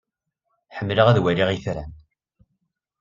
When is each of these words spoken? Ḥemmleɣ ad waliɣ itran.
Ḥemmleɣ 0.77 1.07
ad 1.07 1.21
waliɣ 1.23 1.49
itran. 1.51 1.91